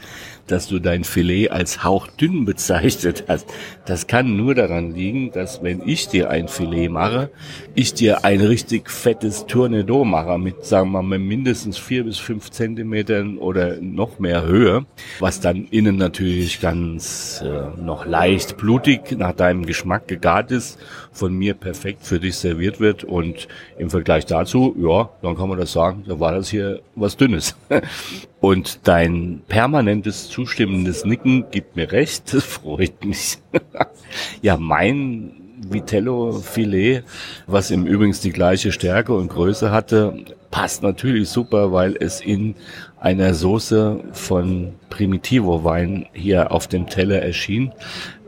dass 0.48 0.68
du 0.68 0.80
dein 0.80 1.04
Filet 1.04 1.50
als 1.50 1.84
hauchdünn 1.84 2.46
bezeichnet 2.46 3.26
hast. 3.28 3.48
Das 3.86 4.08
kann 4.08 4.38
nur 4.38 4.56
daran 4.56 4.94
liegen, 4.94 5.32
dass 5.32 5.64
wenn 5.64 5.82
ich 5.88 6.08
dir 6.08 6.30
ein 6.30 6.48
Filet 6.48 6.90
mache, 6.90 7.32
ich 7.74 7.94
dir 7.94 8.24
ein 8.26 8.42
richtig 8.42 8.90
fettes 8.90 9.46
Tournedo 9.48 10.06
mache 10.06 10.38
mit, 10.38 10.66
sagen 10.66 10.92
wir 10.92 11.02
mal, 11.02 11.20
mindestens 11.20 11.78
vier 11.78 12.04
bis 12.04 12.20
fünf 12.20 12.52
Zentimetern 12.52 13.38
oder 13.38 13.78
noch 13.82 14.20
mehr 14.20 14.46
Höhe, 14.46 14.86
was 15.20 15.40
dann 15.40 15.66
innen 15.72 15.98
natürlich 15.98 16.62
ganz 16.62 17.44
äh, 17.44 17.82
noch 17.82 18.06
leicht 18.06 18.58
blutig 18.58 19.18
nach 19.18 19.34
deinem 19.34 19.66
Geschmack 19.66 20.08
gegart 20.08 20.52
ist, 20.52 20.80
von 21.12 21.34
mir 21.34 21.54
perfekt 21.54 22.04
für 22.04 22.20
dich 22.20 22.36
serviert 22.36 22.80
wird 22.80 23.04
und 23.04 23.48
im 23.78 23.90
Vergleich 23.90 24.26
dazu, 24.26 24.76
ja, 24.78 25.10
dann 25.22 25.36
kann 25.36 25.50
man 25.50 25.58
das 25.58 25.72
sagen, 25.72 26.04
da 26.08 26.20
war 26.20 26.34
das 26.34 26.50
hier 26.50 26.82
was 26.96 27.18
Dünnes. 27.18 27.56
Und 28.46 28.82
dein 28.84 29.42
permanentes 29.48 30.30
zustimmendes 30.30 31.04
Nicken 31.04 31.46
gibt 31.50 31.76
mir 31.76 31.92
recht, 31.92 32.32
das 32.32 32.44
freut 32.44 33.04
mich. 33.04 33.40
ja, 34.44 34.56
mein 34.56 35.32
Vitello 35.68 36.32
Filet, 36.32 37.02
was 37.48 37.72
im 37.72 37.88
Übrigens 37.88 38.20
die 38.20 38.30
gleiche 38.30 38.72
Stärke 38.72 39.16
und 39.16 39.30
Größe 39.30 39.72
hatte, 39.72 40.26
passt 40.52 40.84
natürlich 40.84 41.30
super, 41.30 41.72
weil 41.72 41.98
es 42.00 42.22
in 42.22 42.54
einer 43.00 43.34
Soße 43.34 44.04
von 44.12 44.76
Primitivo 44.92 45.64
Wein 45.64 46.06
hier 46.14 46.52
auf 46.52 46.68
dem 46.68 46.86
Teller 46.86 47.24
erschien, 47.24 47.72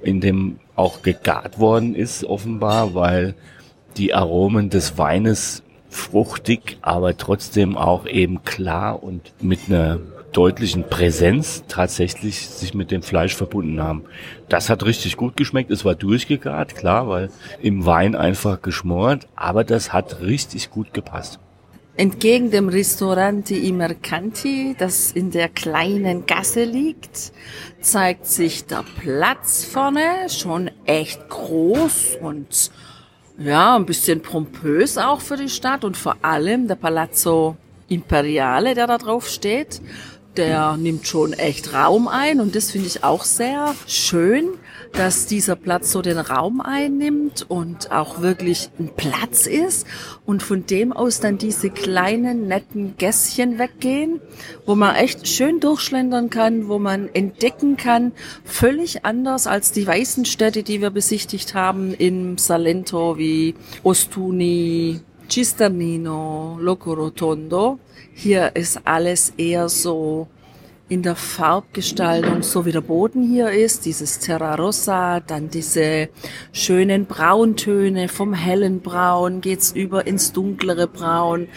in 0.01 0.19
dem 0.19 0.59
auch 0.75 1.03
gegart 1.03 1.59
worden 1.59 1.93
ist 1.93 2.23
offenbar, 2.23 2.95
weil 2.95 3.35
die 3.97 4.15
Aromen 4.15 4.71
des 4.71 4.97
Weines 4.97 5.61
fruchtig, 5.97 6.77
aber 6.81 7.17
trotzdem 7.17 7.77
auch 7.77 8.05
eben 8.05 8.43
klar 8.43 9.03
und 9.03 9.33
mit 9.41 9.59
einer 9.67 9.99
deutlichen 10.31 10.83
Präsenz 10.87 11.63
tatsächlich 11.67 12.47
sich 12.47 12.73
mit 12.73 12.91
dem 12.91 13.01
Fleisch 13.01 13.35
verbunden 13.35 13.81
haben. 13.81 14.03
Das 14.49 14.69
hat 14.69 14.85
richtig 14.85 15.17
gut 15.17 15.35
geschmeckt. 15.35 15.71
Es 15.71 15.83
war 15.83 15.95
durchgegart, 15.95 16.75
klar, 16.75 17.07
weil 17.09 17.29
im 17.61 17.85
Wein 17.85 18.15
einfach 18.15 18.61
geschmort, 18.61 19.27
aber 19.35 19.63
das 19.63 19.93
hat 19.93 20.21
richtig 20.21 20.69
gut 20.69 20.93
gepasst. 20.93 21.39
Entgegen 21.95 22.51
dem 22.51 22.69
Ristorante 22.69 23.55
I 23.55 23.71
Mercanti, 23.71 24.75
das 24.77 25.11
in 25.11 25.31
der 25.31 25.49
kleinen 25.49 26.27
Gasse 26.27 26.63
liegt, 26.63 27.31
zeigt 27.81 28.27
sich 28.27 28.67
der 28.67 28.83
Platz 29.01 29.65
vorne 29.65 30.29
schon 30.29 30.69
echt 30.85 31.27
groß 31.27 32.19
und 32.21 32.69
ja, 33.37 33.75
ein 33.75 33.85
bisschen 33.85 34.21
pompös 34.21 34.97
auch 34.97 35.21
für 35.21 35.37
die 35.37 35.49
Stadt 35.49 35.83
und 35.83 35.95
vor 35.95 36.17
allem 36.21 36.67
der 36.67 36.75
Palazzo 36.75 37.55
Imperiale, 37.87 38.73
der 38.73 38.87
da 38.87 38.97
drauf 38.97 39.29
steht, 39.29 39.81
der 40.35 40.77
nimmt 40.77 41.07
schon 41.07 41.33
echt 41.33 41.73
Raum 41.73 42.07
ein 42.07 42.39
und 42.41 42.55
das 42.55 42.71
finde 42.71 42.87
ich 42.87 43.03
auch 43.03 43.23
sehr 43.23 43.73
schön, 43.87 44.49
dass 44.93 45.25
dieser 45.25 45.55
Platz 45.55 45.91
so 45.91 46.01
den 46.01 46.17
Raum 46.17 46.61
einnimmt 46.61 47.45
und 47.47 47.91
auch 47.91 48.21
wirklich 48.21 48.69
ein 48.79 48.89
Platz 48.95 49.45
ist 49.45 49.85
und 50.25 50.43
von 50.43 50.65
dem 50.65 50.93
aus 50.93 51.19
dann 51.19 51.37
diese 51.37 51.69
kleinen 51.69 52.47
netten 52.47 52.95
Gässchen 52.97 53.59
weggehen, 53.59 54.19
wo 54.65 54.75
man 54.75 54.95
echt 54.95 55.27
schön 55.27 55.59
durchschlendern 55.59 56.29
kann, 56.29 56.67
wo 56.67 56.79
man 56.79 57.09
entdecken 57.13 57.77
kann, 57.77 58.11
völlig 58.43 59.05
anders 59.05 59.47
als 59.47 59.71
die 59.71 59.85
weißen 59.85 60.25
Städte, 60.25 60.63
die 60.63 60.81
wir 60.81 60.89
besichtigt 60.89 61.53
haben 61.53 61.93
in 61.93 62.37
Salento 62.37 63.17
wie 63.17 63.55
Ostuni, 63.83 65.01
Cisternino, 65.29 66.57
Locorotondo. 66.59 67.79
Hier 68.13 68.55
ist 68.55 68.81
alles 68.85 69.33
eher 69.37 69.69
so 69.69 70.27
in 70.89 71.03
der 71.03 71.15
Farbgestaltung, 71.15 72.43
so 72.43 72.65
wie 72.65 72.71
der 72.71 72.81
Boden 72.81 73.21
hier 73.21 73.49
ist, 73.51 73.85
dieses 73.85 74.19
Terra 74.19 74.55
Rossa, 74.55 75.19
dann 75.19 75.49
diese 75.49 76.07
schönen 76.53 77.05
Brauntöne, 77.05 78.07
vom 78.07 78.33
hellen 78.33 78.79
Braun 78.79 79.41
geht's 79.41 79.71
über 79.73 80.07
ins 80.07 80.31
dunklere 80.31 80.87
Braun. 80.87 81.49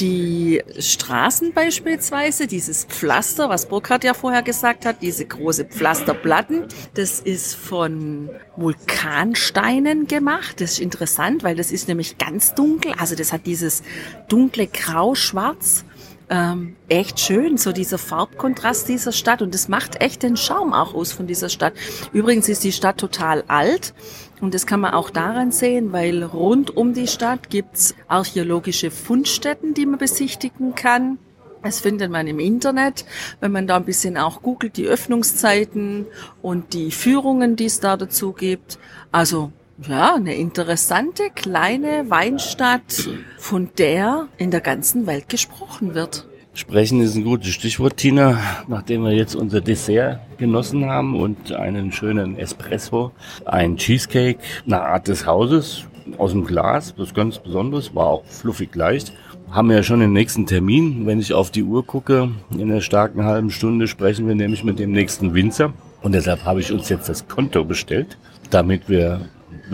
Die 0.00 0.60
Straßen 0.76 1.52
beispielsweise, 1.52 2.48
dieses 2.48 2.84
Pflaster, 2.84 3.48
was 3.48 3.66
Burkhardt 3.66 4.02
ja 4.02 4.12
vorher 4.12 4.42
gesagt 4.42 4.86
hat, 4.86 5.02
diese 5.02 5.24
große 5.24 5.66
Pflasterplatten, 5.66 6.64
das 6.94 7.20
ist 7.20 7.54
von 7.54 8.28
Vulkansteinen 8.56 10.08
gemacht. 10.08 10.60
Das 10.60 10.72
ist 10.72 10.80
interessant, 10.80 11.44
weil 11.44 11.54
das 11.54 11.70
ist 11.70 11.86
nämlich 11.86 12.18
ganz 12.18 12.54
dunkel. 12.54 12.92
Also 12.98 13.14
das 13.14 13.32
hat 13.32 13.46
dieses 13.46 13.84
dunkle 14.28 14.66
Grau-Schwarz 14.66 15.84
ähm, 16.30 16.76
echt 16.88 17.20
schön, 17.20 17.56
so 17.56 17.72
dieser 17.72 17.98
Farbkontrast 17.98 18.88
dieser 18.88 19.12
Stadt 19.12 19.42
und 19.42 19.54
das 19.54 19.68
macht 19.68 20.00
echt 20.00 20.22
den 20.22 20.36
Charme 20.36 20.72
auch 20.72 20.94
aus 20.94 21.12
von 21.12 21.26
dieser 21.26 21.48
Stadt. 21.48 21.74
Übrigens 22.12 22.48
ist 22.48 22.64
die 22.64 22.72
Stadt 22.72 22.98
total 22.98 23.44
alt 23.48 23.94
und 24.40 24.54
das 24.54 24.66
kann 24.66 24.80
man 24.80 24.94
auch 24.94 25.10
daran 25.10 25.52
sehen, 25.52 25.92
weil 25.92 26.22
rund 26.22 26.76
um 26.76 26.94
die 26.94 27.08
Stadt 27.08 27.50
gibt's 27.50 27.94
archäologische 28.08 28.90
Fundstätten, 28.90 29.74
die 29.74 29.86
man 29.86 29.98
besichtigen 29.98 30.74
kann. 30.74 31.18
Das 31.62 31.80
findet 31.80 32.10
man 32.10 32.26
im 32.26 32.40
Internet, 32.40 33.06
wenn 33.40 33.50
man 33.50 33.66
da 33.66 33.76
ein 33.76 33.86
bisschen 33.86 34.18
auch 34.18 34.42
googelt, 34.42 34.76
die 34.76 34.86
Öffnungszeiten 34.86 36.06
und 36.42 36.74
die 36.74 36.90
Führungen, 36.90 37.56
die 37.56 37.64
es 37.64 37.80
da 37.80 37.96
dazu 37.96 38.32
gibt. 38.32 38.78
Also 39.12 39.50
ja, 39.82 40.14
eine 40.14 40.34
interessante 40.34 41.24
kleine 41.34 42.08
Weinstadt, 42.08 43.08
von 43.38 43.70
der 43.78 44.28
in 44.36 44.50
der 44.50 44.60
ganzen 44.60 45.06
Welt 45.06 45.28
gesprochen 45.28 45.94
wird. 45.94 46.26
Sprechen 46.56 47.00
ist 47.00 47.16
ein 47.16 47.24
gutes 47.24 47.48
Stichwort, 47.48 47.96
Tina. 47.96 48.38
Nachdem 48.68 49.02
wir 49.02 49.10
jetzt 49.10 49.34
unser 49.34 49.60
Dessert 49.60 50.20
genossen 50.38 50.86
haben 50.86 51.20
und 51.20 51.50
einen 51.50 51.90
schönen 51.90 52.38
Espresso, 52.38 53.10
ein 53.44 53.76
Cheesecake 53.76 54.38
nach 54.64 54.82
Art 54.82 55.08
des 55.08 55.26
Hauses 55.26 55.84
aus 56.16 56.30
dem 56.30 56.44
Glas, 56.44 56.94
was 56.96 57.12
ganz 57.12 57.40
Besonderes, 57.40 57.92
war 57.96 58.06
auch 58.06 58.24
fluffig 58.26 58.72
leicht. 58.76 59.12
Haben 59.50 59.70
wir 59.70 59.76
ja 59.76 59.82
schon 59.82 59.98
den 59.98 60.12
nächsten 60.12 60.46
Termin. 60.46 61.06
Wenn 61.06 61.18
ich 61.18 61.34
auf 61.34 61.50
die 61.50 61.64
Uhr 61.64 61.84
gucke, 61.84 62.30
in 62.52 62.62
einer 62.70 62.80
starken 62.80 63.24
halben 63.24 63.50
Stunde 63.50 63.88
sprechen 63.88 64.28
wir 64.28 64.36
nämlich 64.36 64.62
mit 64.62 64.78
dem 64.78 64.92
nächsten 64.92 65.34
Winzer. 65.34 65.72
Und 66.02 66.12
deshalb 66.12 66.44
habe 66.44 66.60
ich 66.60 66.70
uns 66.70 66.88
jetzt 66.88 67.08
das 67.08 67.26
Konto 67.26 67.64
bestellt, 67.64 68.16
damit 68.50 68.88
wir 68.88 69.22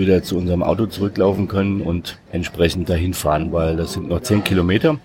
wieder 0.00 0.23
zu 0.23 0.37
unserem 0.37 0.62
Auto 0.62 0.87
zurücklaufen 0.87 1.47
können 1.47 1.83
und 1.83 2.19
entsprechend 2.33 2.88
dahin 2.88 3.14
fahren, 3.14 3.52
weil 3.52 3.76
das 3.76 3.92
sind 3.92 4.09
noch 4.09 4.21
zehn 4.23 4.42
Kilometer. 4.42 4.99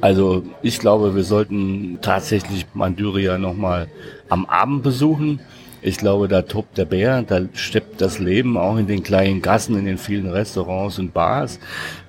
Also 0.00 0.44
ich 0.62 0.78
glaube, 0.78 1.14
wir 1.14 1.24
sollten 1.24 1.98
tatsächlich 2.00 2.66
Manduria 2.74 3.38
nochmal 3.38 3.88
am 4.28 4.46
Abend 4.46 4.82
besuchen. 4.82 5.40
Ich 5.82 5.98
glaube, 5.98 6.26
da 6.26 6.42
tobt 6.42 6.78
der 6.78 6.84
Bär, 6.84 7.22
da 7.22 7.42
steppt 7.52 8.00
das 8.00 8.18
Leben 8.18 8.56
auch 8.56 8.76
in 8.76 8.86
den 8.86 9.02
kleinen 9.02 9.40
Gassen, 9.40 9.78
in 9.78 9.84
den 9.84 9.98
vielen 9.98 10.28
Restaurants 10.28 10.98
und 10.98 11.14
Bars. 11.14 11.60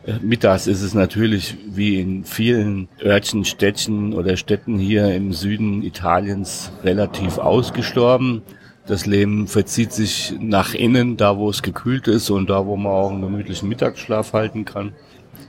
Äh, 0.06 0.14
mittags 0.22 0.68
ist 0.68 0.82
es 0.82 0.94
natürlich 0.94 1.56
wie 1.68 2.00
in 2.00 2.24
vielen 2.24 2.88
Örtchen, 3.04 3.46
Städtchen 3.46 4.14
oder 4.14 4.36
Städten 4.36 4.80
hier 4.80 5.14
im 5.14 5.32
Süden 5.32 5.84
Italiens 5.84 6.72
relativ 6.84 7.38
ausgestorben. 7.38 8.42
Das 8.88 9.06
Leben 9.06 9.48
verzieht 9.48 9.92
sich 9.92 10.34
nach 10.40 10.74
innen, 10.74 11.18
da 11.18 11.38
wo 11.38 11.50
es 11.50 11.62
gekühlt 11.62 12.08
ist 12.08 12.30
und 12.30 12.50
da 12.50 12.66
wo 12.66 12.78
man 12.78 12.94
auch 12.94 13.12
einen 13.12 13.22
gemütlichen 13.22 13.68
Mittagsschlaf 13.68 14.32
halten 14.32 14.64
kann. 14.64 14.94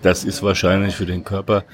Das 0.02 0.24
ist 0.24 0.42
wahrscheinlich 0.42 0.96
für 0.96 1.06
den 1.06 1.22
Körper 1.22 1.64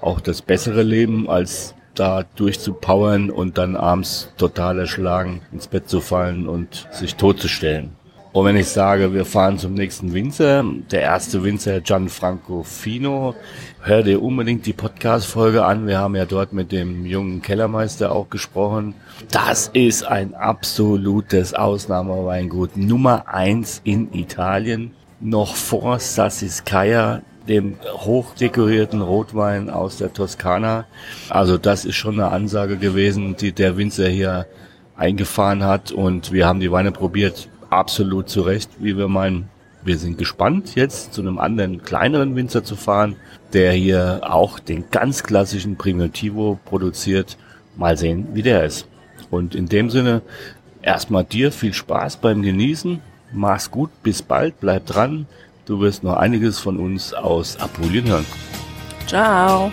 auch 0.00 0.20
das 0.20 0.42
bessere 0.42 0.82
Leben, 0.82 1.30
als 1.30 1.76
da 1.94 2.24
durchzupowern 2.34 3.30
und 3.30 3.56
dann 3.56 3.76
abends 3.76 4.32
total 4.36 4.80
erschlagen 4.80 5.42
ins 5.52 5.68
Bett 5.68 5.88
zu 5.88 6.00
fallen 6.00 6.48
und 6.48 6.88
sich 6.90 7.14
totzustellen. 7.14 7.90
Und 8.32 8.46
wenn 8.46 8.56
ich 8.56 8.68
sage, 8.68 9.12
wir 9.12 9.26
fahren 9.26 9.58
zum 9.58 9.74
nächsten 9.74 10.14
Winzer, 10.14 10.64
der 10.90 11.02
erste 11.02 11.44
Winzer 11.44 11.82
Gianfranco 11.82 12.62
Fino, 12.62 13.34
hör 13.82 14.02
dir 14.02 14.22
unbedingt 14.22 14.64
die 14.64 14.72
Podcast-Folge 14.72 15.62
an. 15.62 15.86
Wir 15.86 15.98
haben 15.98 16.16
ja 16.16 16.24
dort 16.24 16.54
mit 16.54 16.72
dem 16.72 17.04
jungen 17.04 17.42
Kellermeister 17.42 18.10
auch 18.10 18.30
gesprochen. 18.30 18.94
Das 19.30 19.68
ist 19.74 20.04
ein 20.04 20.32
absolutes 20.32 21.52
Ausnahmeweingut. 21.52 22.74
Nummer 22.74 23.28
eins 23.28 23.82
in 23.84 24.14
Italien. 24.14 24.92
Noch 25.20 25.54
vor 25.54 25.98
Sassicaia, 25.98 27.20
dem 27.46 27.76
hochdekorierten 27.84 29.02
Rotwein 29.02 29.68
aus 29.68 29.98
der 29.98 30.10
Toskana. 30.10 30.86
Also 31.28 31.58
das 31.58 31.84
ist 31.84 31.96
schon 31.96 32.14
eine 32.14 32.32
Ansage 32.32 32.78
gewesen, 32.78 33.36
die 33.36 33.52
der 33.52 33.76
Winzer 33.76 34.08
hier 34.08 34.46
eingefahren 34.96 35.64
hat. 35.64 35.92
Und 35.92 36.32
wir 36.32 36.46
haben 36.46 36.60
die 36.60 36.72
Weine 36.72 36.92
probiert 36.92 37.50
absolut 37.72 38.28
zu 38.28 38.42
Recht, 38.42 38.70
wie 38.78 38.96
wir 38.96 39.08
meinen. 39.08 39.48
Wir 39.84 39.98
sind 39.98 40.16
gespannt, 40.16 40.76
jetzt 40.76 41.12
zu 41.12 41.22
einem 41.22 41.38
anderen 41.38 41.82
kleineren 41.82 42.36
Winzer 42.36 42.62
zu 42.62 42.76
fahren, 42.76 43.16
der 43.52 43.72
hier 43.72 44.20
auch 44.22 44.60
den 44.60 44.84
ganz 44.90 45.24
klassischen 45.24 45.76
Primitivo 45.76 46.60
produziert. 46.64 47.36
Mal 47.76 47.96
sehen, 47.96 48.28
wie 48.34 48.42
der 48.42 48.64
ist. 48.64 48.86
Und 49.30 49.54
in 49.54 49.66
dem 49.66 49.90
Sinne, 49.90 50.22
erstmal 50.82 51.24
dir 51.24 51.50
viel 51.50 51.72
Spaß 51.72 52.18
beim 52.18 52.42
Genießen. 52.42 53.00
Mach's 53.32 53.70
gut, 53.70 53.90
bis 54.02 54.22
bald, 54.22 54.60
bleib 54.60 54.86
dran. 54.86 55.26
Du 55.64 55.80
wirst 55.80 56.04
noch 56.04 56.16
einiges 56.16 56.58
von 56.58 56.76
uns 56.76 57.14
aus 57.14 57.56
Apulien 57.58 58.06
hören. 58.06 58.26
Ciao. 59.06 59.72